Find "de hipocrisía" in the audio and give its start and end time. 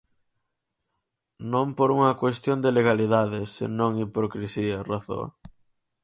3.97-4.77